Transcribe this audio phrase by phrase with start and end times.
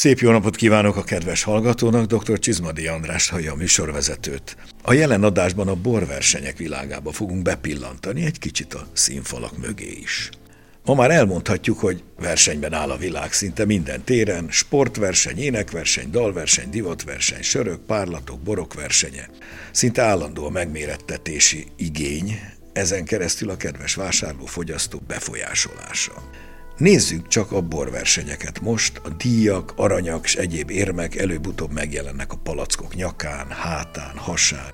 [0.00, 2.38] Szép jó napot kívánok a kedves hallgatónak, dr.
[2.38, 4.56] Csizmadi András hallja a műsorvezetőt.
[4.82, 10.30] A jelen adásban a borversenyek világába fogunk bepillantani egy kicsit a színfalak mögé is.
[10.84, 17.42] Ma már elmondhatjuk, hogy versenyben áll a világ szinte minden téren, sportverseny, énekverseny, dalverseny, divatverseny,
[17.42, 19.28] sörök, párlatok, borok versenye.
[19.70, 22.40] Szinte állandó a megmérettetési igény,
[22.72, 26.22] ezen keresztül a kedves vásárló fogyasztó befolyásolása.
[26.80, 32.94] Nézzük csak a borversenyeket most, a díjak, aranyak és egyéb érmek előbb-utóbb megjelennek a palackok
[32.94, 34.72] nyakán, hátán, hasán.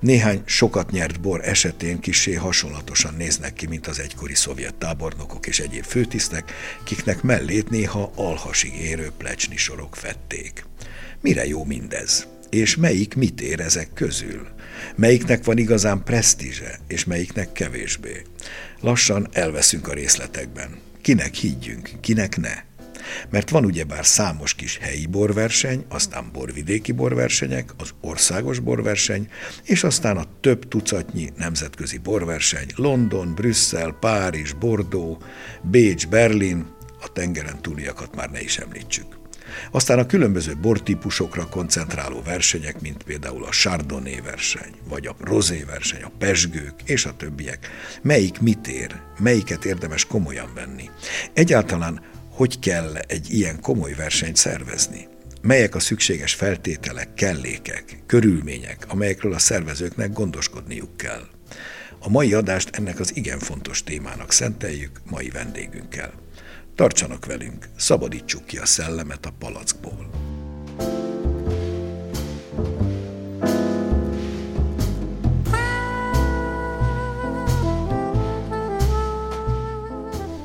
[0.00, 5.60] Néhány sokat nyert bor esetén kisé hasonlatosan néznek ki, mint az egykori szovjet tábornokok és
[5.60, 6.52] egyéb főtisztek,
[6.84, 10.64] kiknek mellét néha alhasig érő plecsni sorok fették.
[11.20, 12.26] Mire jó mindez?
[12.50, 14.48] És melyik mit ér ezek közül?
[14.96, 18.22] Melyiknek van igazán presztízse, és melyiknek kevésbé?
[18.80, 20.90] Lassan elveszünk a részletekben.
[21.02, 22.70] Kinek higgyünk, kinek ne?
[23.30, 29.28] Mert van ugyebár számos kis helyi borverseny, aztán borvidéki borversenyek, az országos borverseny,
[29.62, 35.24] és aztán a több tucatnyi nemzetközi borverseny, London, Brüsszel, Párizs, Bordeaux,
[35.62, 36.66] Bécs, Berlin,
[37.00, 39.21] a tengeren túliakat már ne is említsük.
[39.70, 46.02] Aztán a különböző bortípusokra koncentráló versenyek, mint például a Chardonnay verseny, vagy a Rosé verseny,
[46.02, 47.68] a pesgők és a többiek.
[48.02, 50.90] Melyik mit ér, melyiket érdemes komolyan venni?
[51.32, 52.00] Egyáltalán
[52.32, 55.08] hogy kell egy ilyen komoly versenyt szervezni?
[55.42, 61.26] Melyek a szükséges feltételek, kellékek, körülmények, amelyekről a szervezőknek gondoskodniuk kell?
[61.98, 66.12] A mai adást ennek az igen fontos témának szenteljük mai vendégünkkel.
[66.82, 70.10] Tartsanak velünk, szabadítsuk ki a szellemet a palackból.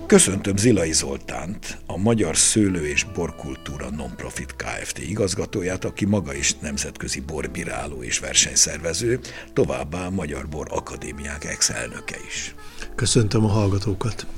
[0.06, 4.98] Köszöntöm Zilai Zoltánt, a Magyar Szőlő és Borkultúra Nonprofit Kft.
[4.98, 9.20] igazgatóját, aki maga is nemzetközi borbíráló és versenyszervező,
[9.54, 12.56] továbbá Magyar Bor Akadémiák ex-elnöke is.
[12.96, 14.37] Köszöntöm a hallgatókat!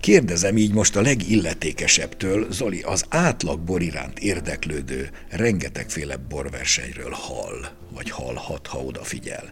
[0.00, 8.10] Kérdezem így most a legilletékesebbtől, Zoli, az átlag bor iránt érdeklődő rengetegféle borversenyről hall, vagy
[8.10, 9.50] hallhat, ha odafigyel.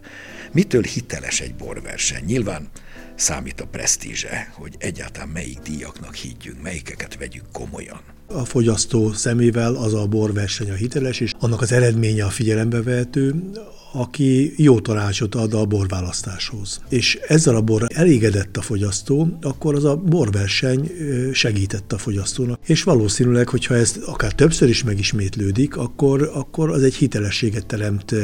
[0.51, 2.23] Mitől hiteles egy borverseny?
[2.25, 2.69] Nyilván
[3.15, 7.99] számít a presztízse, hogy egyáltalán melyik díjaknak higgyünk, melyikeket vegyük komolyan.
[8.27, 13.51] A fogyasztó szemével az a borverseny a hiteles, és annak az eredménye a figyelembe vehető,
[13.95, 16.81] aki jó tanácsot ad a borválasztáshoz.
[16.89, 20.91] És ezzel a borra elégedett a fogyasztó, akkor az a borverseny
[21.33, 22.59] segített a fogyasztónak.
[22.65, 28.15] És valószínűleg, hogyha ez akár többször is megismétlődik, akkor, akkor az egy hitelességet teremt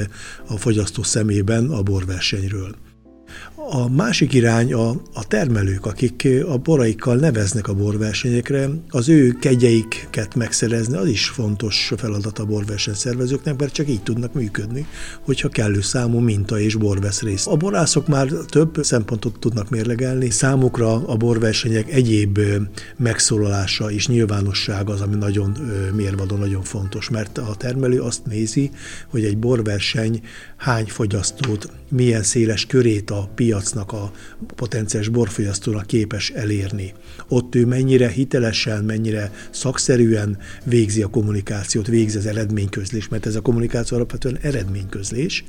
[0.47, 2.75] a fogyasztó szemében a borversenyről.
[3.69, 10.35] A másik irány a, a termelők, akik a boraikkal neveznek a borversenyekre, az ő kegyeiket
[10.35, 14.85] megszerezni, az is fontos feladat a borversenyszervezőknek, mert csak így tudnak működni,
[15.21, 17.47] hogyha kellő számú minta és bor vesz részt.
[17.47, 22.39] A borászok már több szempontot tudnak mérlegelni, számukra a borversenyek egyéb
[22.97, 25.57] megszólalása és nyilvánosság az, ami nagyon
[25.95, 28.71] mérvadó, nagyon fontos, mert a termelő azt nézi,
[29.07, 30.21] hogy egy borverseny
[30.57, 34.11] hány fogyasztót, milyen széles körét a piacnak, a
[34.55, 36.93] potenciális borfogyasztónak képes elérni.
[37.27, 43.41] Ott ő mennyire hitelesen, mennyire szakszerűen végzi a kommunikációt, végzi az eredményközlés, mert ez a
[43.41, 45.43] kommunikáció alapvetően eredményközlés,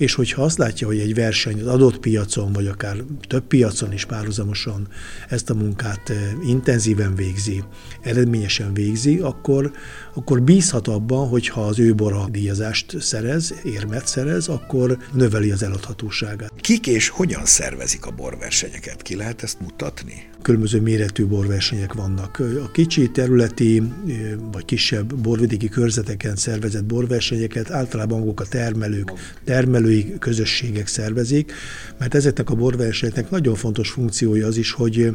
[0.00, 2.96] és hogyha azt látja, hogy egy verseny az adott piacon, vagy akár
[3.28, 4.88] több piacon is párhuzamosan
[5.28, 6.16] ezt a munkát eh,
[6.46, 7.62] intenzíven végzi,
[8.02, 9.72] eredményesen végzi, akkor,
[10.14, 15.62] akkor bízhat abban, hogy ha az ő bora díjazást szerez, érmet szerez, akkor növeli az
[15.62, 16.52] eladhatóságát.
[16.60, 19.02] Kik és hogyan szervezik a borversenyeket?
[19.02, 20.29] Ki lehet ezt mutatni?
[20.42, 22.38] Különböző méretű borversenyek vannak.
[22.38, 23.82] A kicsi területi
[24.52, 29.12] vagy kisebb borvidéki körzeteken szervezett borversenyeket általában maguk a termelők,
[29.44, 31.52] termelői közösségek szervezik,
[31.98, 35.14] mert ezeknek a borversenyeknek nagyon fontos funkciója az is, hogy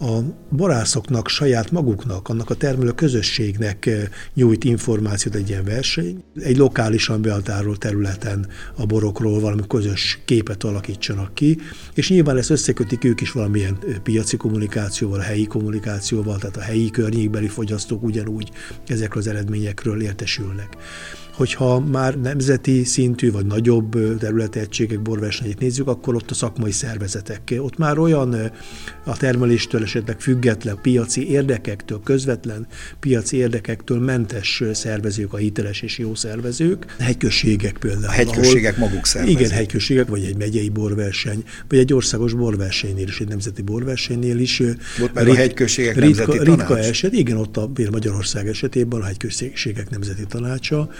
[0.00, 4.02] a borászoknak, saját maguknak, annak a termelő közösségnek eh,
[4.34, 6.24] nyújt információt egy ilyen verseny.
[6.42, 11.58] Egy lokálisan behatárolt területen a borokról valami közös képet alakítsanak ki,
[11.94, 16.90] és nyilván ezt összekötik ők is valamilyen eh, piaci kommunikációval, helyi kommunikációval, tehát a helyi
[16.90, 18.50] környékbeli fogyasztók ugyanúgy
[18.86, 20.76] ezekről az eredményekről értesülnek.
[21.40, 27.54] Hogyha már nemzeti szintű vagy nagyobb területi egységek borversenyét nézzük, akkor ott a szakmai szervezetek.
[27.58, 28.52] Ott már olyan
[29.04, 32.66] a termeléstől esetleg független piaci érdekektől, közvetlen
[33.00, 36.94] piaci érdekektől mentes szervezők, a hiteles és jó szervezők.
[36.98, 38.04] Hegyközségek például.
[38.04, 39.38] A hegyközségek ahol, maguk szervezik.
[39.38, 44.62] Igen, hegyközségek, vagy egy megyei borverseny, vagy egy országos borversenynél is, egy nemzeti borversenynél is.
[44.98, 46.58] Volt meg rit, a hegyközségek ritka, nemzeti tanács?
[46.58, 50.90] Ritka eset, igen, ott a Magyarország esetében a hegyközségek nemzeti tanácsa,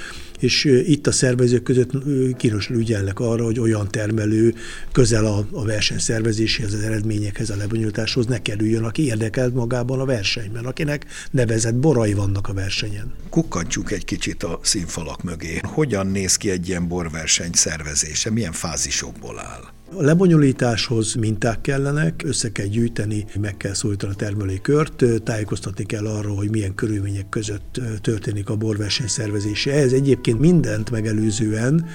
[0.40, 1.90] és itt a szervezők között
[2.37, 4.54] kínosan ügyelnek arra, hogy olyan termelő
[4.92, 10.04] közel a, a verseny szervezéséhez, az eredményekhez, a lebonyolításhoz ne kerüljön, aki érdekelt magában a
[10.04, 13.12] versenyben, akinek nevezett borai vannak a versenyen.
[13.31, 15.58] Kukkantsuk egy kicsit a színfalak mögé.
[15.62, 18.31] Hogyan néz ki egy ilyen borverseny szervezése?
[18.31, 19.78] Milyen fázisokból áll?
[19.96, 26.06] A lebonyolításhoz minták kellenek, össze kell gyűjteni, meg kell szólítani a termelői kört, tájékoztatni kell
[26.06, 29.72] arról, hogy milyen körülmények között történik a borverseny szervezése.
[29.72, 31.86] Ez egyébként mindent megelőzően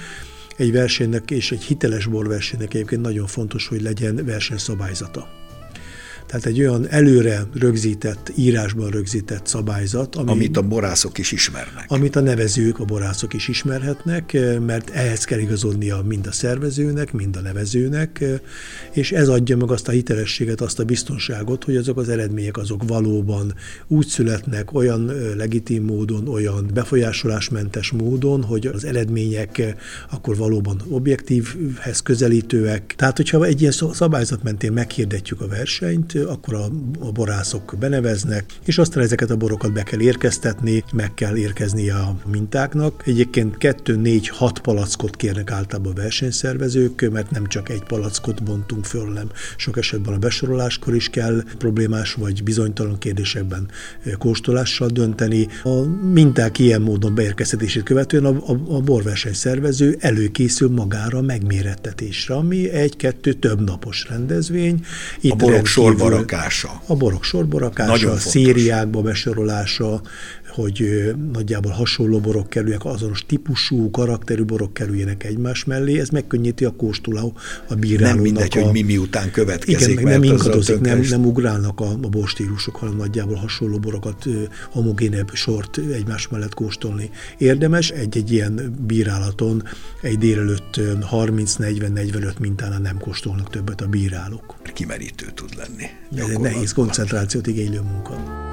[0.56, 5.45] egy versenynek és egy hiteles borversenynek egyébként nagyon fontos, hogy legyen versenyszabályzata.
[6.26, 11.84] Tehát egy olyan előre rögzített, írásban rögzített szabályzat, ami, amit a borászok is ismernek.
[11.88, 14.36] Amit a nevezők, a borászok is ismerhetnek,
[14.66, 18.24] mert ehhez kell igazodnia mind a szervezőnek, mind a nevezőnek,
[18.92, 22.82] és ez adja meg azt a hitelességet, azt a biztonságot, hogy azok az eredmények azok
[22.86, 23.54] valóban
[23.86, 29.74] úgy születnek, olyan legitim módon, olyan befolyásolásmentes módon, hogy az eredmények
[30.10, 32.94] akkor valóban objektívhez közelítőek.
[32.96, 36.64] Tehát, hogyha egy ilyen szabályzat mentén meghirdetjük a versenyt, akkor a,
[37.00, 42.16] a borászok beneveznek, és aztán ezeket a borokat be kell érkeztetni, meg kell érkezni a
[42.30, 43.02] mintáknak.
[43.06, 49.30] Egyébként 2-4-6 palackot kérnek általában a versenyszervezők, mert nem csak egy palackot bontunk föl, nem
[49.56, 53.68] sok esetben a besoroláskor is kell problémás vagy bizonytalan kérdésekben
[54.18, 55.48] kóstolással dönteni.
[55.62, 63.32] A minták ilyen módon beérkeztetését követően a, a, a borversenyszervező előkészül magára megmérettetésre, ami egy-kettő
[63.32, 64.84] több napos rendezvény.
[65.20, 66.80] Itt a borok sorba sorbarakása.
[66.86, 70.00] A borok sorbarakása, a szériákba besorolása,
[70.56, 76.70] hogy nagyjából hasonló borok kerüljenek, azonos típusú, karakterű borok kerüljenek egymás mellé, ez megkönnyíti a
[76.70, 77.36] kóstoló,
[77.68, 78.14] a bírálónak.
[78.14, 78.62] Nem mindegy, a...
[78.62, 79.88] hogy mi miután következik.
[79.88, 84.24] Igen, nem inkadozik, nem, nem ugrálnak a, a borstílusok, hanem nagyjából hasonló borokat,
[84.70, 87.10] homogénebb sort egymás mellett kóstolni.
[87.38, 89.62] Érdemes egy-egy ilyen bírálaton
[90.00, 90.80] egy délelőtt
[91.12, 94.56] 30-40-45 mintánál nem kóstolnak többet a bírálók.
[94.74, 95.84] Kimerítő tud lenni.
[96.24, 98.44] Ez egy nehéz koncentrációt igénylő munka.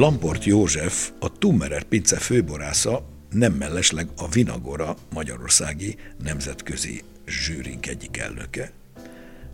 [0.00, 8.72] Lamport József, a Tummerer Pince főborásza, nem mellesleg a Vinagora Magyarországi Nemzetközi Zsűrink egyik elnöke.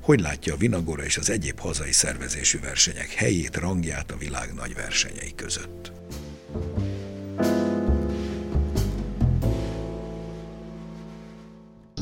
[0.02, 4.74] Hogy látja a Vinagora és az egyéb hazai szervezésű versenyek helyét, rangját a világ nagy
[4.74, 5.92] versenyei között?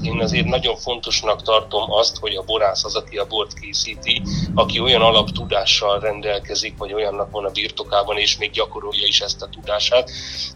[0.06, 4.22] Én azért nagyon fontosnak tartom azt, hogy a borász az, aki a bort készíti,
[4.54, 9.48] aki olyan alaptudással rendelkezik, vagy olyannak van a birtokában, és még gyakorolja is ezt a
[9.48, 10.10] tudását,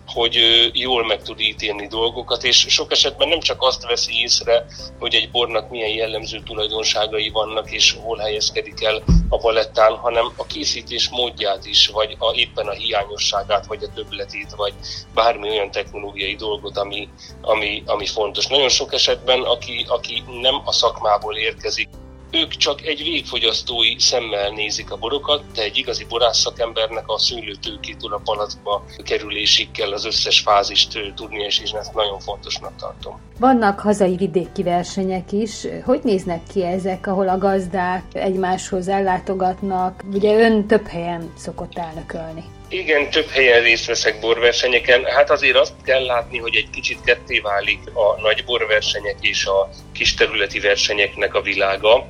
[0.06, 0.36] hogy
[0.72, 4.66] jól meg tud ítélni dolgokat, és sok esetben nem csak azt veszi észre,
[4.98, 10.46] hogy egy bornak milyen jellemző tulajdonságai vannak, és hol helyezkedik el a palettán, hanem a
[10.46, 14.74] készítés módját is, vagy a, éppen a hiányosságát, vagy a többletét, vagy
[15.14, 17.08] bármi olyan technológiai dolgot, ami,
[17.40, 18.46] ami, ami fontos.
[18.46, 21.88] Nagyon sok esetben, aki, aki nem a szakmából érkezik,
[22.30, 28.12] ők csak egy végfogyasztói szemmel nézik a borokat, de egy igazi borász szakembernek a szőlőtőkétől
[28.12, 33.20] a palackba kerülésig kell az összes fázist tudni, és én ezt nagyon fontosnak tartom.
[33.38, 35.66] Vannak hazai vidéki versenyek is.
[35.84, 40.04] Hogy néznek ki ezek, ahol a gazdák egymáshoz ellátogatnak?
[40.12, 42.44] Ugye ön több helyen szokott elnökölni.
[42.70, 45.04] Igen, több helyen részt veszek borversenyeken.
[45.04, 49.68] Hát azért azt kell látni, hogy egy kicsit ketté válik a nagy borversenyek és a
[49.92, 52.08] kis területi versenyeknek a világa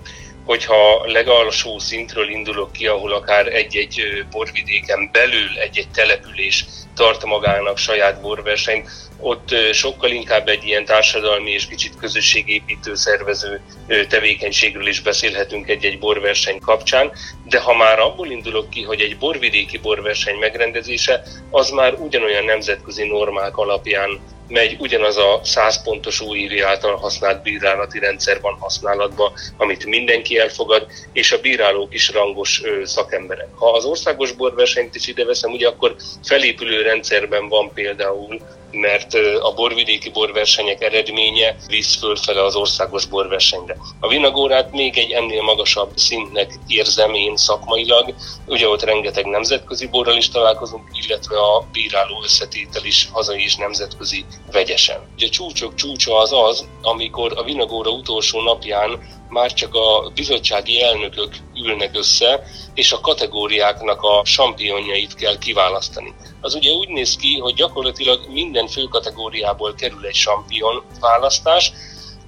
[0.48, 8.20] hogyha legalsó szintről indulok ki, ahol akár egy-egy borvidéken belül egy-egy település tart magának saját
[8.20, 13.62] borversenyt, ott sokkal inkább egy ilyen társadalmi és kicsit közösségépítő szervező
[14.08, 17.12] tevékenységről is beszélhetünk egy-egy borverseny kapcsán,
[17.42, 23.04] de ha már abból indulok ki, hogy egy borvidéki borverseny megrendezése, az már ugyanolyan nemzetközi
[23.06, 29.84] normák alapján megy ugyanaz a 100 pontos újévi által használt bírálati rendszer van használatban, amit
[29.84, 33.48] mindenki elfogad, és a bírálók is rangos szakemberek.
[33.54, 39.54] Ha az országos borversenyt is ide veszem, ugye akkor felépülő rendszerben van például mert a
[39.54, 43.76] borvidéki borversenyek eredménye visz fölfele az országos borversenyre.
[44.00, 48.14] A vinagórát még egy ennél magasabb szintnek érzem én szakmailag,
[48.46, 54.24] ugye ott rengeteg nemzetközi borral is találkozunk, illetve a bíráló összetétel is hazai és nemzetközi
[54.52, 55.00] vegyesen.
[55.14, 60.82] Ugye a csúcsok csúcsa az az, amikor a vinagóra utolsó napján már csak a bizottsági
[60.82, 62.42] elnökök ülnek össze,
[62.74, 66.14] és a kategóriáknak a sampionjait kell kiválasztani.
[66.40, 71.72] Az ugye úgy néz ki, hogy gyakorlatilag minden fő kategóriából kerül egy sampion választás,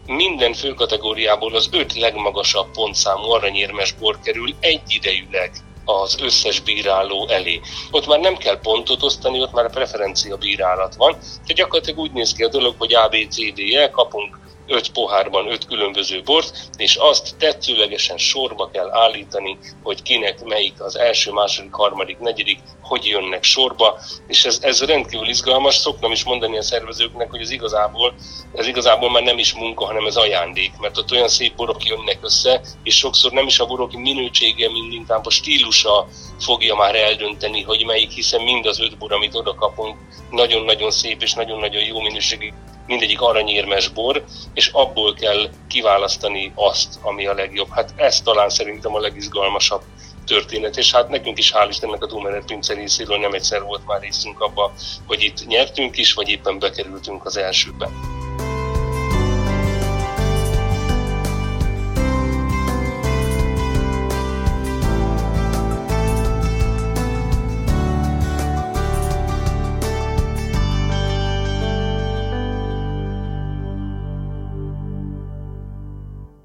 [0.06, 5.50] minden fő kategóriából az öt legmagasabb pontszámú aranyérmes bor kerül egyidejűleg
[5.84, 7.60] az összes bíráló elé.
[7.90, 11.12] Ott már nem kell pontot osztani, ott már preferencia bírálat van.
[11.12, 14.39] Tehát gyakorlatilag úgy néz ki a dolog, hogy A, B, C, D, E, kapunk
[14.70, 20.96] öt pohárban öt különböző bort, és azt tetszőlegesen sorba kell állítani, hogy kinek melyik az
[20.98, 25.74] első, második, harmadik, negyedik, hogy jönnek sorba, és ez, ez rendkívül izgalmas.
[25.74, 28.14] Szoktam is mondani a szervezőknek, hogy ez igazából,
[28.54, 32.18] ez igazából már nem is munka, hanem ez ajándék, mert ott olyan szép borok jönnek
[32.22, 36.08] össze, és sokszor nem is a borok minősége, mint inkább a stílusa
[36.40, 39.96] fogja már eldönteni, hogy melyik, hiszen mind az öt bor, amit oda kapunk,
[40.30, 42.52] nagyon-nagyon szép és nagyon-nagyon jó minőségű
[42.90, 47.68] mindegyik aranyérmes bor, és abból kell kiválasztani azt, ami a legjobb.
[47.70, 49.82] Hát ez talán szerintem a legizgalmasabb
[50.26, 54.00] történet, és hát nekünk is hál' Istennek a Dumerer Pince részéről nem egyszer volt már
[54.00, 54.72] részünk abba,
[55.06, 57.90] hogy itt nyertünk is, vagy éppen bekerültünk az elsőbe.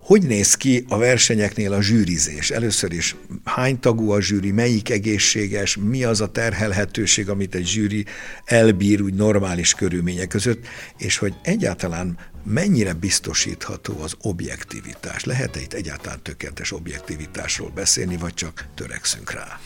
[0.05, 2.49] Hogy néz ki a versenyeknél a zsűrizés?
[2.49, 8.05] Először is hány tagú a zsűri, melyik egészséges, mi az a terhelhetőség, amit egy zsűri
[8.45, 15.23] elbír úgy normális körülmények között, és hogy egyáltalán mennyire biztosítható az objektivitás?
[15.23, 19.59] Lehet-e itt egyáltalán tökéletes objektivitásról beszélni, vagy csak törekszünk rá?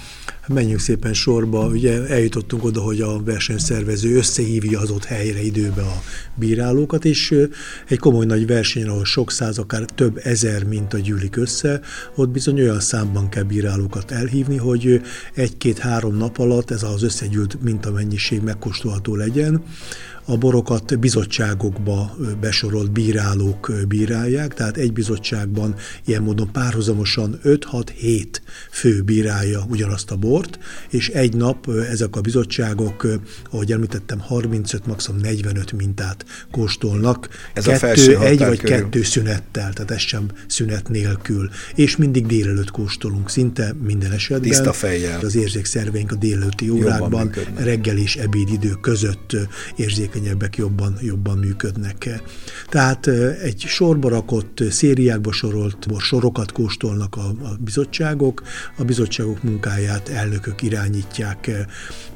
[0.48, 1.66] Menjünk szépen sorba.
[1.66, 6.04] Ugye eljutottunk oda, hogy a versenyszervező összehívja az ott helyre időbe a
[6.36, 7.36] bírálókat, és
[7.88, 11.82] egy komoly nagy verseny, ahol sok száz, akár több ezer mint a gyűlik össze,
[12.16, 15.02] ott bizony olyan számban kell bírálókat elhívni, hogy
[15.34, 19.64] egy-két-három nap alatt ez az összegyűlt mintamennyiség megkóstolható legyen
[20.30, 28.26] a borokat bizottságokba besorolt bírálók bírálják, tehát egy bizottságban ilyen módon párhuzamosan 5-6-7
[28.72, 30.60] fő bírálja ugyanazt a bort,
[30.90, 33.08] és egy nap ezek a bizottságok,
[33.52, 37.30] ahogy említettem, 35, maximum 45 mintát kóstolnak.
[37.54, 38.78] Ez kettő, a egy vagy körül.
[38.78, 41.50] kettő szünettel, tehát ez sem szünet nélkül.
[41.76, 44.50] És mindig délelőtt kóstolunk, szinte minden esetben.
[44.50, 45.20] Tiszta fejjel.
[45.20, 49.36] Az érzékszerveink a délelőtti órákban, reggel és ebéd idő között
[49.76, 52.22] érzékeny érzékenyebbek jobban, jobban működnek.
[52.70, 53.08] Tehát
[53.44, 58.44] egy sorba rakott, szériákba sorolt sorokat kóstolnak a, a bizottságok,
[58.78, 61.52] a bizottságok munkáját elnökök irányítják,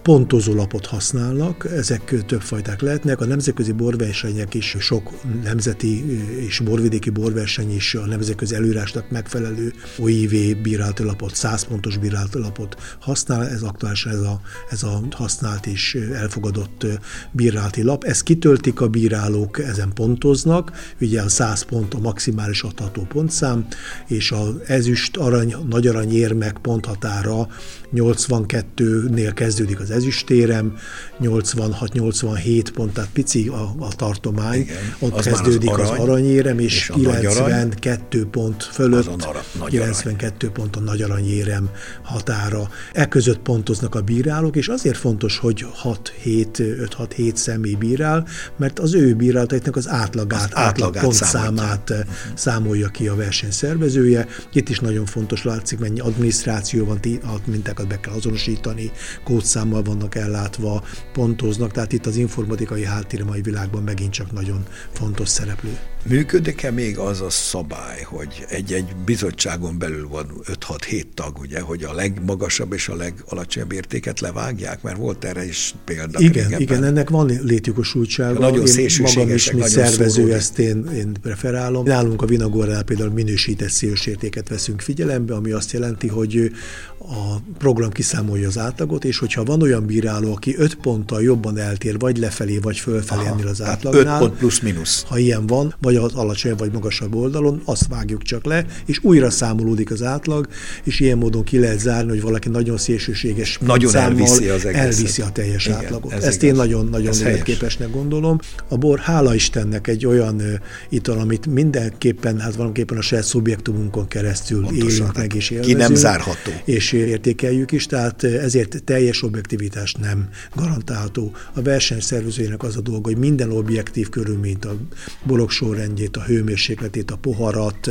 [0.02, 3.22] pontozólapot használnak, ezek többfajták lehetnek.
[3.22, 5.12] A nemzetközi borversenyek is sok
[5.44, 12.40] nemzeti és borvidéki borverseny is a nemzetközi előírásnak megfelelő OIV bírálati lapot, 100 pontos bírálati
[12.40, 16.86] lapot használ, ez aktuálisan ez a, ez a használt és elfogadott
[17.32, 17.93] bírálati lap.
[18.02, 20.72] Ezt kitöltik a bírálók, ezen pontoznak,
[21.02, 23.68] ugye a 100 pont a maximális adható pontszám,
[24.08, 27.48] és az ezüst, arany, nagy aranyérmek ponthatára
[27.96, 30.76] 82-nél kezdődik az ezüstérem,
[31.22, 36.60] 86-87 pont, tehát pici a, a tartomány, Igen, ott az kezdődik az, arany, az aranyérem,
[36.60, 40.54] és, és 92 arany, pont fölött, ara, 92 arany.
[40.54, 41.70] pont a nagy aranyérem
[42.02, 42.70] határa.
[42.94, 48.28] E között pontoznak a bírálók, és azért fontos, hogy 6-7, 5-6-7 személy bírál,
[48.58, 52.06] mert az ő bírálataiknak az átlagát, az átlag pontszámát számolja.
[52.34, 54.28] számolja ki a versenyszervezője.
[54.54, 57.00] Itt is nagyon fontos látszik, mennyi adminisztráció van,
[57.46, 58.92] mintákat be kell azonosítani,
[59.24, 65.30] kódszámmal vannak ellátva, pontoznak, tehát itt az informatikai háttér mai világban megint csak nagyon fontos
[65.30, 65.78] szereplő.
[66.06, 71.94] Működik-e még az a szabály, hogy egy-egy bizottságon belül van 5-6-7 tag, ugye, hogy a
[71.94, 74.82] legmagasabb és a legalacsonyabb értéket levágják?
[74.82, 76.20] Mert volt erre is példa.
[76.20, 76.62] Igen, régebben.
[76.62, 78.40] igen, ennek van létjogosultsága.
[78.40, 80.34] Nagyon én magam is, mint szervező, szóródik.
[80.34, 81.86] ezt én, én preferálom.
[81.86, 86.52] Nálunk a Vinagornál például minősített szélső értéket veszünk figyelembe, ami azt jelenti, hogy
[87.00, 92.00] a program kiszámolja az átlagot, és hogyha van olyan bíráló, aki 5 ponttal jobban eltér,
[92.00, 94.22] vagy lefelé, vagy fölfelé Aha, ennél az átlagnál.
[94.22, 95.04] 5 pont plusz-minusz.
[95.08, 99.00] Ha ilyen van, vagy vagy az alacsony vagy magasabb oldalon, azt vágjuk csak le, és
[99.02, 100.48] újra számolódik az átlag,
[100.84, 105.30] és ilyen módon ki lehet zárni, hogy valaki nagyon szélsőséges nagyon elviszi, az elviszi a
[105.32, 106.12] teljes Igen, átlagot.
[106.12, 106.50] Ez Ezt igaz.
[106.50, 108.40] én nagyon-nagyon életképesnek gondolom.
[108.68, 110.42] A bor, hála Istennek, egy olyan
[110.90, 115.78] ital, amit mindenképpen, hát valamiképpen a saját szubjektumunkon keresztül Pontosan, élünk meg és élvezünk.
[115.78, 116.52] Ki nem zárható.
[116.66, 121.32] És értékeljük is, tehát ezért teljes objektivitás nem garantálható.
[121.54, 124.76] A versenyszervezőjének az a dolga, hogy minden objektív körülményt, a
[125.24, 125.52] borok
[125.84, 127.90] sorrendjét, a hőmérsékletét, a poharat,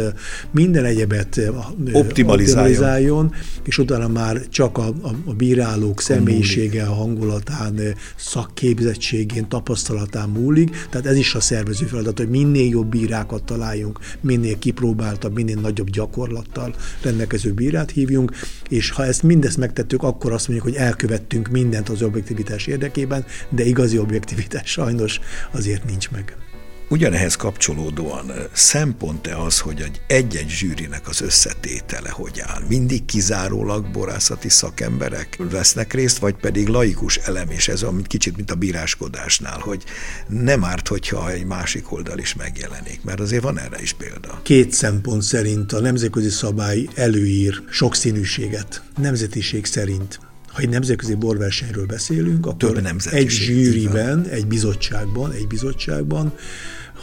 [0.50, 1.40] minden egyebet
[1.92, 7.80] optimalizáljon, optimalizáljon és utána már csak a, a, a bírálók személyisége, a hangulatán,
[8.16, 10.86] szakképzettségén, tapasztalatán múlik.
[10.90, 15.90] Tehát ez is a szervező feladat, hogy minél jobb bírákat találjunk, minél kipróbáltabb, minél nagyobb
[15.90, 18.32] gyakorlattal rendelkező bírát hívjunk,
[18.68, 23.64] és ha ezt mindezt megtettük, akkor azt mondjuk, hogy elkövettünk mindent az objektivitás érdekében, de
[23.64, 25.20] igazi objektivitás sajnos
[25.52, 26.36] azért nincs meg.
[26.92, 32.62] Ugyanehhez kapcsolódóan szempont-e az, hogy egy-egy zsűrinek az összetétele hogy áll?
[32.68, 38.50] Mindig kizárólag borászati szakemberek vesznek részt, vagy pedig laikus elem, és ez amit kicsit, mint
[38.50, 39.84] a bíráskodásnál, hogy
[40.28, 44.40] nem árt, hogyha egy másik oldal is megjelenik, mert azért van erre is példa.
[44.42, 50.20] Két szempont szerint a nemzetközi szabály előír sokszínűséget, nemzetiség szerint
[50.52, 56.32] ha egy nemzetközi borversenyről beszélünk, akkor Több egy zsűriben, egy bizottságban, egy bizottságban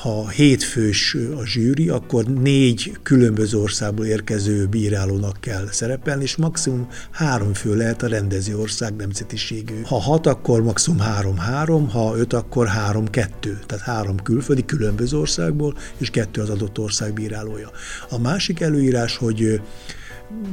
[0.02, 7.54] ha hétfős a zsűri, akkor négy különböző országból érkező bírálónak kell szerepelni, és maximum három
[7.54, 9.82] fő lehet a rendező ország nemzetiségű.
[9.84, 13.60] Ha hat, akkor maximum három-három, ha öt, akkor három-kettő.
[13.66, 17.72] Tehát három külföldi különböző országból, és kettő az adott ország bírálója.
[18.10, 19.62] A másik előírás, hogy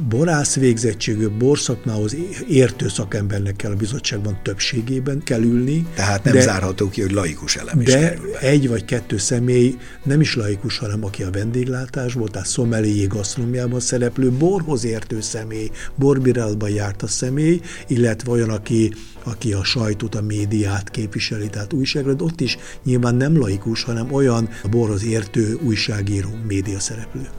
[0.09, 2.15] borász végzettségű borszakmához
[2.47, 5.85] értő szakembernek kell a bizottságban többségében kell ülni.
[5.95, 10.21] Tehát nem de, zárható ki, hogy laikus elem is De egy vagy kettő személy nem
[10.21, 17.03] is laikus, hanem aki a vendéglátásból, tehát szomelié gasztronómiában szereplő borhoz értő személy, borbírálatban járt
[17.03, 18.93] a személy, illetve olyan, aki
[19.23, 24.49] aki a sajtót, a médiát képviseli, tehát újságról, ott is nyilván nem laikus, hanem olyan
[24.63, 27.29] a borhoz értő újságíró, média szereplő.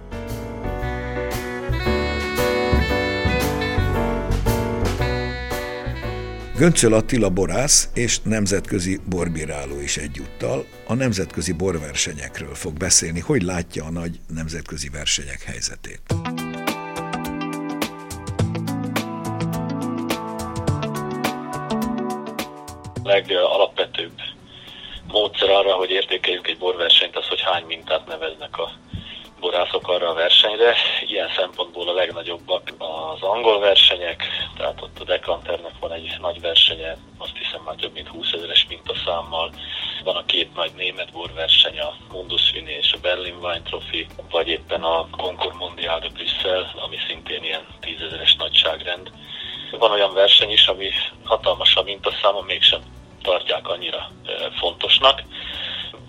[6.58, 13.84] Göncöl Attila borász és nemzetközi borbíráló is egyúttal a nemzetközi borversenyekről fog beszélni, hogy látja
[13.84, 16.02] a nagy nemzetközi versenyek helyzetét.
[23.02, 24.20] legalapvetőbb
[25.06, 28.70] módszer arra, hogy értékeljük egy borversenyt, az, hogy hány mintát neveznek a
[29.40, 30.74] borászok arra a versenyre.
[31.06, 34.24] Ilyen szempontból a legnagyobbak az angol versenyek,
[34.56, 38.66] tehát ott a Decanternek van egy nagy versenye, azt hiszem már több mint 20 ezeres
[38.68, 39.50] mintaszámmal.
[40.04, 44.48] Van a két nagy német borverseny, a Mundus Vini és a Berlin Wine Trophy, vagy
[44.48, 49.10] éppen a Concord Mondial de Brüsszel, ami szintén ilyen 10 ezeres nagyságrend.
[49.70, 50.90] Van olyan verseny is, ami
[51.24, 52.80] hatalmas a mintaszáma, mégsem
[53.22, 54.10] tartják annyira
[54.58, 55.22] fontosnak.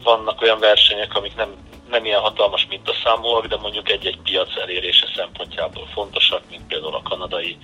[0.04, 5.88] Vannak olyan versenyek, amik nem nem ilyen hatalmas mintaszámúak, de mondjuk egy-egy piac elérése szempontjából
[5.94, 7.58] fontosak, mint például a kanadai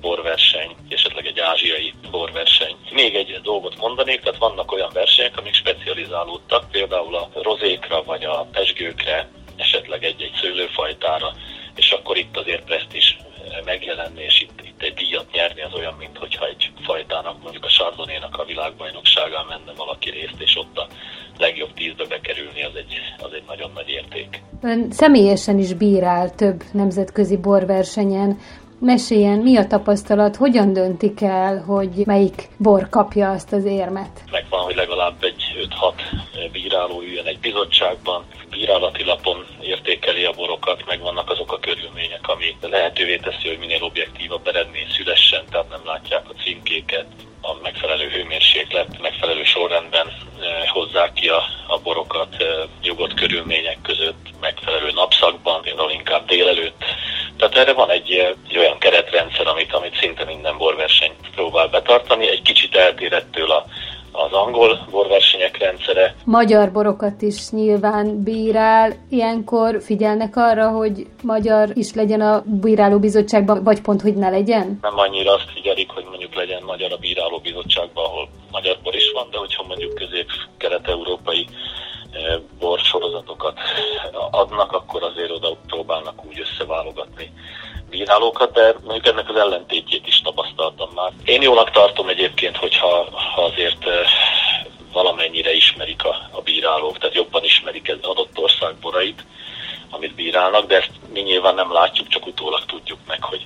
[0.00, 2.76] borverseny, esetleg egy ázsiai borverseny.
[2.90, 8.46] Még egy dolgot mondanék, tehát vannak olyan versenyek, amik specializálódtak, például a rozékra vagy a
[8.52, 11.32] pesgőkre, esetleg egy-egy szőlőfajtára,
[11.74, 13.16] és akkor itt azért presztis
[13.64, 18.38] megjelenni, és itt, egy díjat nyerni az olyan, mint hogyha egy fajtának, mondjuk a sardonénak
[18.38, 20.86] a világbajnokságán menne valaki részt, és ott a
[21.38, 24.42] legjobb tízbe bekerülni, az egy, az egy nagyon nagy érték.
[24.62, 28.38] Ön személyesen is bírál több nemzetközi borversenyen.
[28.78, 34.24] Meséljen, mi a tapasztalat, hogyan döntik el, hogy melyik bor kapja azt az érmet?
[34.30, 41.00] Megvan, hogy legalább egy 5-6 bíráló üljön egy bizottságban, bírálati lapon értékeli a borokat, meg
[41.00, 46.28] vannak azok a körülmények, ami lehetővé teszi, hogy minél objektívabb eredmény szülessen, tehát nem látják
[46.28, 47.06] a címkéket,
[47.46, 52.48] a megfelelő hőmérséklet, megfelelő sorrendben eh, hozzák ki a, a borokat eh,
[52.82, 56.84] nyugodt körülmények között, megfelelő napszakban, például inkább délelőtt.
[57.36, 62.30] Tehát erre van egy, eh, egy olyan keretrendszer, amit, amit szinte minden borverseny próbál betartani.
[62.30, 63.64] Egy kicsit eltérettől a
[64.34, 66.14] angol borversenyek rendszere.
[66.24, 68.92] Magyar borokat is nyilván bírál.
[69.10, 74.78] Ilyenkor figyelnek arra, hogy magyar is legyen a bírálóbizottságban, vagy pont, hogy ne legyen?
[74.82, 79.26] Nem annyira azt figyelik, hogy mondjuk legyen magyar a bírálóbizottságban, ahol magyar bor is van,
[79.30, 81.46] de hogyha mondjuk közép-kelet-európai
[82.12, 83.58] eh, borsorozatokat
[84.30, 87.32] adnak, akkor azért oda próbálnak úgy összeválogatni
[87.96, 91.12] bírálókat, de mondjuk ennek az ellentétjét is tapasztaltam már.
[91.24, 93.84] Én jónak tartom egyébként, hogyha ha azért
[94.92, 99.24] valamennyire ismerik a, a bírálók, tehát jobban ismerik az adott ország borait,
[99.90, 103.42] amit bírálnak, de ezt mi nyilván nem látjuk, csak utólag tudjuk meg, hogy,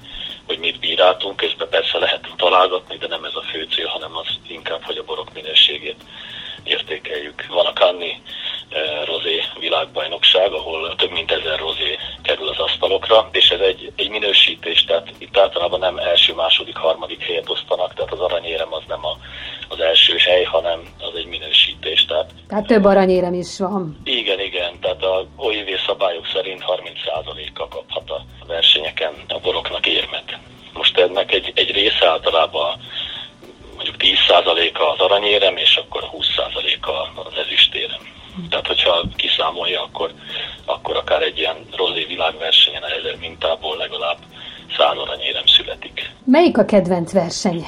[0.47, 4.27] hogy mit bíráltunk, közben persze lehet találgatni, de nem ez a fő cél, hanem az
[4.47, 6.03] inkább, hogy a borok minőségét
[6.63, 7.47] értékeljük.
[7.49, 8.23] Van a Kanni
[8.69, 11.08] eh, rozé világbajnokság, ahol több
[12.89, 17.95] asztalokra, és ez egy, egy minősítés, tehát itt általában nem első, második, harmadik helyet osztanak,
[17.95, 19.17] tehát az aranyérem az nem a,
[19.69, 22.05] az első hely, hanem az egy minősítés.
[22.05, 24.01] Tehát, tehát több aranyérem is van.
[24.05, 30.39] Igen, igen, tehát a OIV szabályok szerint 30%-a kaphat a versenyeken a boroknak érmet.
[30.73, 32.81] Most ennek egy, egy része általában
[33.75, 38.17] mondjuk 10%-a az aranyérem, és akkor 20%-a az ezüstérem.
[38.51, 40.13] Tehát, hogyha kiszámolja, akkor
[40.97, 44.19] akár egy ilyen rozé világversenyen a ezer mintából legalább
[44.77, 46.11] száz aranyérem születik.
[46.39, 47.67] Melyik a kedvenc verseny?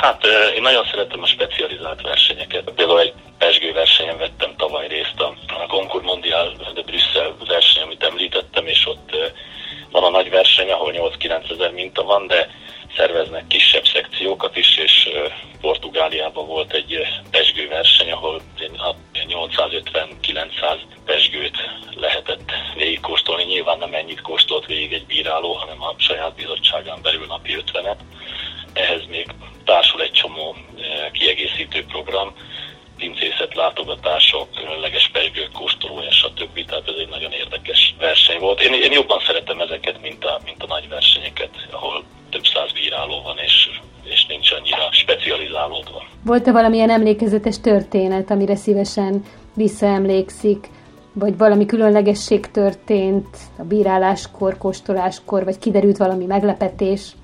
[0.00, 0.24] Hát
[0.56, 2.70] én nagyon szeretem a specializált versenyeket.
[2.74, 8.02] Például egy pesgő versenyen vettem tavaly részt a, a Concours Mondial de Brüsszel verseny, amit
[8.02, 9.16] említettem, és ott
[9.90, 12.48] van a nagy verseny, ahol 8-9 ezer minta van, de
[12.96, 15.08] szerveznek kisebb szekciókat is, és
[15.60, 16.98] Portugáliában volt egy
[17.30, 18.40] pesgő verseny, ahol
[19.14, 21.56] 850-900 pesgőt
[21.94, 23.44] lehetett végigkóstolni.
[23.44, 27.98] Nyilván nem ennyit kóstolt végig egy bíráló, hanem a saját bizottságán belül napi 50-et.
[28.72, 29.26] Ehhez még
[29.64, 30.56] társul egy csomó
[31.12, 32.34] kiegészítő program,
[32.96, 36.64] pincészet látogatások, különleges pesgők kóstolója, stb.
[36.64, 38.60] Tehát ez egy nagyon érdekes verseny volt.
[38.60, 43.22] Én, én jobban szeretem ezeket, mint a, mint a nagy versenyeket, ahol több száz bíráló
[43.22, 43.68] van, és,
[44.04, 46.04] és nincs annyira specializálódva.
[46.30, 49.22] Volt-e valamilyen emlékezetes történet, amire szívesen
[49.54, 50.68] visszaemlékszik,
[51.12, 57.16] vagy valami különlegesség történt a bíráláskor, kóstoláskor, vagy kiderült valami meglepetés?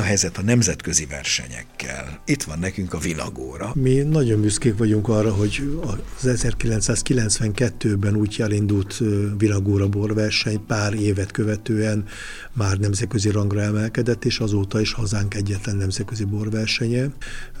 [0.00, 1.89] A helyzet a nemzetközi versenyekkel?
[2.24, 3.72] Itt van nekünk a Vinagóra.
[3.74, 9.02] Mi nagyon büszkék vagyunk arra, hogy az 1992-ben úgy elindult
[9.38, 12.04] Vinagóra borverseny pár évet követően
[12.52, 17.10] már nemzetközi rangra emelkedett, és azóta is hazánk egyetlen nemzetközi borversenye.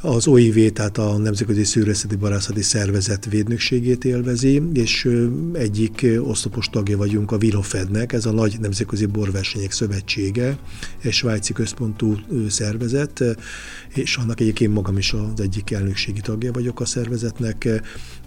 [0.00, 5.08] Az OIV, tehát a Nemzetközi Szűrészeti Barászati Szervezet védnökségét élvezi, és
[5.52, 10.58] egyik oszlopos tagja vagyunk a Vinofednek, ez a nagy nemzetközi borversenyek szövetsége,
[11.02, 12.16] egy svájci központú
[12.48, 13.24] szervezet,
[13.94, 17.68] és annak egyébként magam is az egyik elnökségi tagja vagyok a szervezetnek,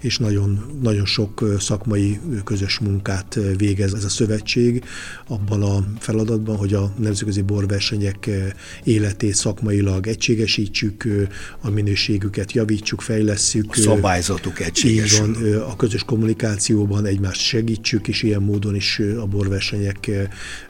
[0.01, 4.83] és nagyon, nagyon sok szakmai közös munkát végez ez a szövetség
[5.27, 8.29] abban a feladatban, hogy a nemzetközi borversenyek
[8.83, 11.07] életét szakmailag egységesítsük,
[11.61, 13.71] a minőségüket javítsuk, fejlesszük.
[13.71, 15.27] A szabályzatuk egységesül.
[15.27, 20.09] Így van, a közös kommunikációban egymást segítsük, és ilyen módon is a borversenyek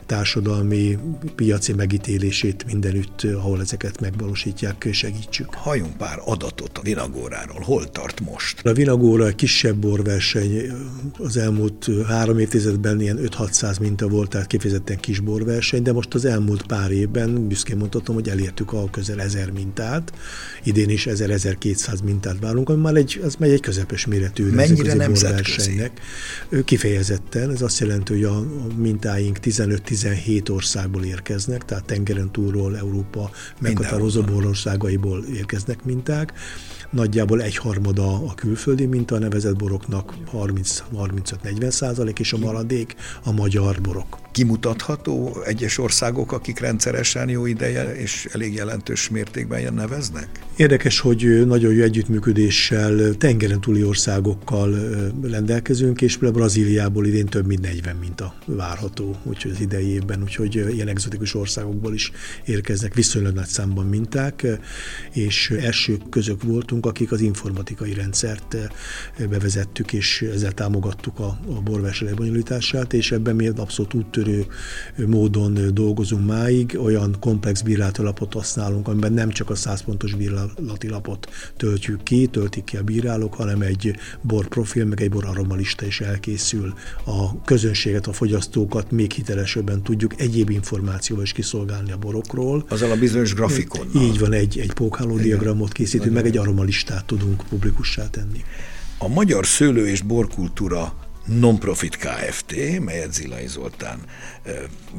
[0.06, 0.98] társadalmi,
[1.34, 5.33] piaci megítélését mindenütt, ahol ezeket megvalósítják, segítsük.
[5.52, 7.60] Halljunk pár adatot a Vinagóráról.
[7.60, 8.66] Hol tart most?
[8.66, 10.72] A Vinagóra egy kisebb borverseny.
[11.18, 16.24] Az elmúlt három évtizedben ilyen 5-600 minta volt, tehát kifejezetten kis borverseny, de most az
[16.24, 20.12] elmúlt pár évben büszkén mondhatom, hogy elértük a közel 1000 mintát.
[20.64, 25.90] Idén is 1000-1200 mintát várunk, ami már egy, az megy egy közepes méretű Mennyire nemzetközi?
[26.64, 33.30] Kifejezetten, ez azt jelenti, hogy a mintáink 15 17 országból érkeznek, tehát tengeren túlról Európa
[33.60, 36.32] meghatározó borországaiból érkeznek minták.
[36.90, 43.80] Nagyjából egyharmada a külföldi minta, a nevezett boroknak 30-35-40 százalék, és a maradék a magyar
[43.80, 50.28] borok kimutatható egyes országok, akik rendszeresen jó ideje és elég jelentős mértékben neveznek?
[50.56, 54.74] Érdekes, hogy nagyon jó együttműködéssel tengeren túli országokkal
[55.22, 60.54] rendelkezünk, és például Brazíliából idén több mint 40 minta várható, úgyhogy az idei évben, úgyhogy
[60.54, 62.10] ilyen egzotikus országokból is
[62.44, 64.46] érkeznek viszonylag nagy számban minták,
[65.14, 68.56] és első közök voltunk, akik az informatikai rendszert
[69.28, 74.46] bevezettük, és ezzel támogattuk a, a borverseny lebonyolítását, és ebben mi abszolút úttörő
[75.06, 80.88] módon dolgozunk máig, olyan komplex bírálati lapot használunk, amiben nem csak a 100 pontos bírálati
[80.88, 85.86] lapot töltjük ki, töltik ki a bírálók, hanem egy bor profil, meg egy bor aromalista
[85.86, 86.74] is elkészül.
[87.04, 92.64] A közönséget, a fogyasztókat még hitelesebben tudjuk egyéb információval is kiszolgálni a borokról.
[92.68, 93.86] Azzal a bizonyos grafikon.
[93.94, 98.44] Így van, egy, egy pókháló diagramot készítünk, meg egy aromalistát tudunk publikussá tenni.
[98.98, 103.98] A magyar szőlő és borkultúra non-profit Kft., melyet Zilai Zoltán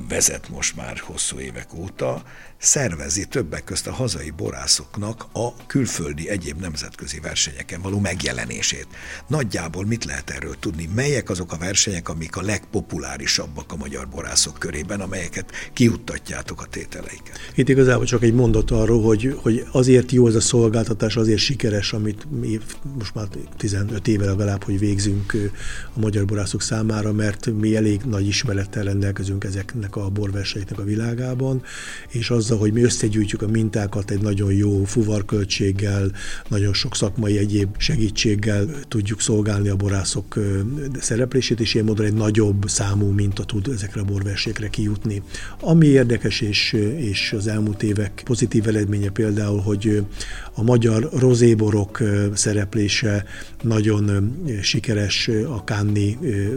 [0.09, 2.23] vezet most már hosszú évek óta,
[2.57, 8.87] szervezi többek közt a hazai borászoknak a külföldi egyéb nemzetközi versenyeken való megjelenését.
[9.27, 10.89] Nagyjából mit lehet erről tudni?
[10.95, 17.39] Melyek azok a versenyek, amik a legpopulárisabbak a magyar borászok körében, amelyeket kiuttatjátok a tételeiket?
[17.55, 21.93] Itt igazából csak egy mondat arról, hogy, hogy azért jó ez a szolgáltatás, azért sikeres,
[21.93, 22.59] amit mi
[22.97, 25.33] most már 15 éve legalább, hogy végzünk
[25.93, 31.63] a magyar borászok számára, mert mi elég nagy ismerettel rendelkezünk ezeknek a borversenyeknek a világában,
[32.09, 36.11] és azzal hogy mi összegyűjtjük a mintákat egy nagyon jó fuvarköltséggel,
[36.47, 40.39] nagyon sok szakmai egyéb segítséggel tudjuk szolgálni a borászok
[40.99, 45.21] szereplését, és ilyen módon egy nagyobb számú minta tud ezekre a borversékre kijutni.
[45.59, 50.05] Ami érdekes, és, és az elmúlt évek pozitív eredménye például, hogy
[50.53, 52.01] a magyar rozéborok
[52.33, 53.25] szereplése
[53.61, 56.04] nagyon sikeres a Cannes,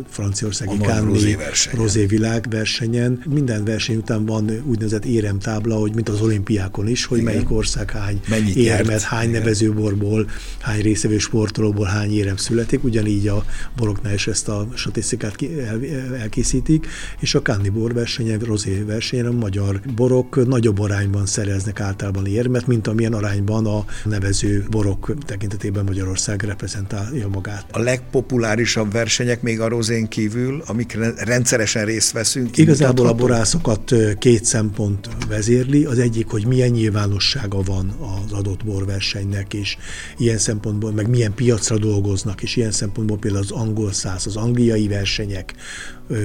[0.09, 3.23] franciaországi a Cannes rozé, világversenyen.
[3.31, 7.33] Minden verseny után van úgynevezett éremtábla, hogy mint az olimpiákon is, hogy Igen.
[7.33, 9.03] melyik ország hány Mennyit érmet, nyert?
[9.03, 9.41] hány Igen.
[9.41, 10.29] nevezőborból,
[10.61, 13.45] hány részevő sportolóból hány érem születik, ugyanígy a
[13.77, 15.81] boroknál is ezt a statisztikát el,
[16.19, 16.87] elkészítik,
[17.21, 22.87] és a Cannes borversenyen, rozé versenyen a magyar borok nagyobb arányban szereznek általában érmet, mint
[22.87, 27.65] amilyen arányban a nevező borok tekintetében Magyarország reprezentálja magát.
[27.73, 32.57] A legpopulárisabb versenyek még a rozén kívül, amikre rendszeresen részt veszünk?
[32.57, 35.85] Igazából a borászokat két szempont vezérli.
[35.85, 37.97] Az egyik, hogy milyen nyilvánossága van
[38.27, 39.77] az adott borversenynek, és
[40.17, 44.89] ilyen szempontból, meg milyen piacra dolgoznak, és ilyen szempontból például az angol száz, az angliai
[44.89, 45.55] versenyek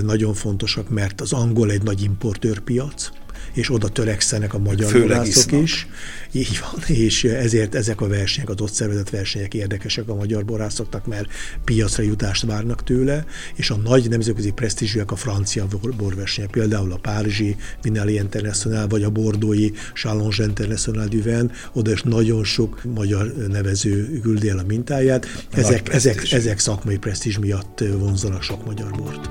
[0.03, 3.09] nagyon fontosak, mert az angol egy nagy importőrpiac,
[3.53, 5.87] és oda törekszenek a magyar borászok is.
[6.31, 11.07] Így van, és ezért ezek a versenyek, az ott szervezett versenyek érdekesek a magyar borászoknak,
[11.07, 11.29] mert
[11.63, 17.55] piacra jutást várnak tőle, és a nagy nemzetközi presztízsűek a francia borversenyek, például a Párizsi
[17.81, 24.49] Vinali International, vagy a Bordói Challenge International Duven, oda is nagyon sok magyar nevező küldi
[24.49, 25.25] el a mintáját.
[25.51, 29.29] Ezek, ezek, ezek szakmai presztízs miatt vonzanak sok magyar bort.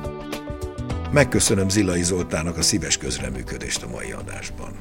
[1.12, 4.72] Megköszönöm Zilai Zoltának a szíves közreműködést a mai adásban.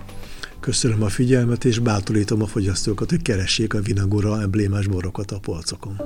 [0.60, 6.02] Köszönöm a figyelmet, és bátorítom a fogyasztókat, hogy keressék a Vinagura emblémás borokat a polcokon.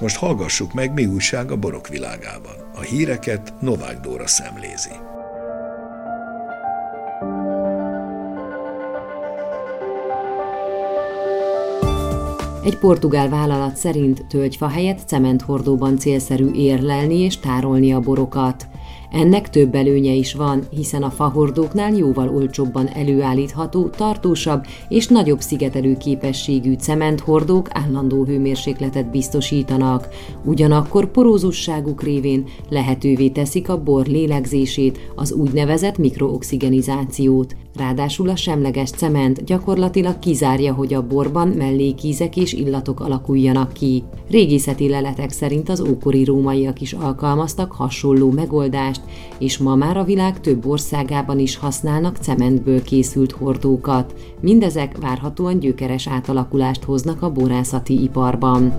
[0.00, 2.70] Most hallgassuk meg, mi újság a borok világában.
[2.74, 4.92] A híreket Novák Dóra szemlézi.
[12.68, 18.67] Egy portugál vállalat szerint tölgyfa helyett cementhordóban célszerű érlelni és tárolni a borokat.
[19.10, 25.96] Ennek több előnye is van, hiszen a fahordóknál jóval olcsóbban előállítható, tartósabb és nagyobb szigetelő
[25.96, 30.08] képességű cementhordók állandó hőmérsékletet biztosítanak,
[30.44, 37.56] ugyanakkor porózusságuk révén lehetővé teszik a bor lélegzését, az úgynevezett mikrooxigenizációt.
[37.76, 44.02] Ráadásul a semleges cement gyakorlatilag kizárja, hogy a borban mellékízek és illatok alakuljanak ki.
[44.30, 48.97] Régészeti leletek szerint az ókori rómaiak is alkalmaztak hasonló megoldást,
[49.38, 54.14] és ma már a világ több országában is használnak cementből készült hordókat.
[54.40, 58.72] Mindezek várhatóan gyökeres átalakulást hoznak a borászati iparban.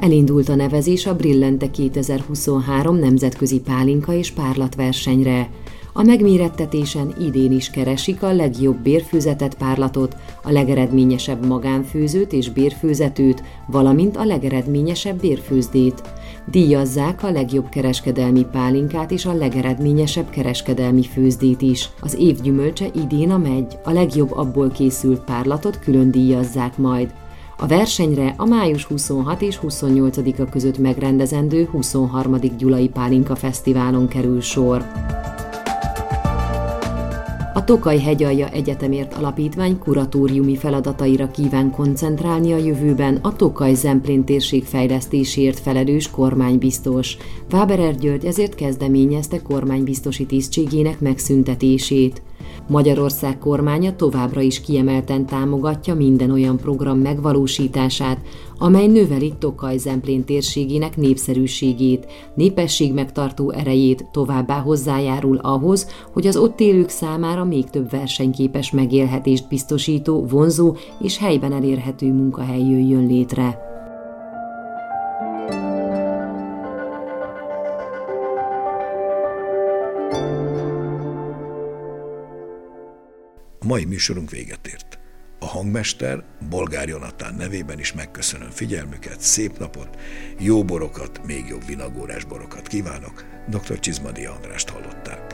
[0.00, 5.50] Elindult a nevezés a Brillente 2023 nemzetközi pálinka és párlatversenyre.
[5.92, 14.16] A megmérettetésen idén is keresik a legjobb bérfőzetet párlatot, a legeredményesebb magánfőzőt és bérfőzetőt, valamint
[14.16, 16.02] a legeredményesebb bérfőzdét.
[16.50, 21.90] Díjazzák a legjobb kereskedelmi pálinkát és a legeredményesebb kereskedelmi főzdét is.
[22.00, 27.14] Az év gyümölcse idén a megy, a legjobb abból készült párlatot külön díjazzák majd.
[27.58, 32.36] A versenyre a május 26 és 28-a között megrendezendő 23.
[32.58, 34.84] Gyulai Pálinka Fesztiválon kerül sor.
[37.54, 44.64] A Tokaj Hegyalja Egyetemért Alapítvány kuratóriumi feladataira kíván koncentrálni a jövőben a Tokaj Zemplén térség
[44.64, 47.16] fejlesztéséért felelős kormánybiztos.
[47.50, 52.22] Váberer György ezért kezdeményezte kormánybiztosi tisztségének megszüntetését.
[52.68, 58.18] Magyarország kormánya továbbra is kiemelten támogatja minden olyan program megvalósítását,
[58.58, 66.60] amely növeli Tokaj Zemplén térségének népszerűségét, népesség megtartó erejét, továbbá hozzájárul ahhoz, hogy az ott
[66.60, 66.88] élők
[67.42, 73.70] számára még több versenyképes megélhetést biztosító, vonzó és helyben elérhető munkahely jöjjön létre.
[83.60, 84.98] A mai műsorunk véget ért.
[85.38, 89.88] A hangmester Bolgár Jonatán nevében is megköszönöm figyelmüket, szép napot,
[90.38, 93.24] jó borokat, még jobb vinagórás borokat kívánok.
[93.48, 93.78] Dr.
[93.78, 95.31] Csizmadi Andrást hallották.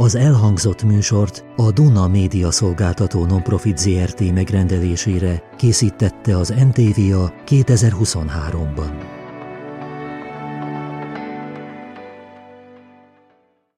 [0.00, 9.19] Az elhangzott műsort a Duna Média Szolgáltató Nonprofit ZRT megrendelésére készítette az NTVA 2023-ban.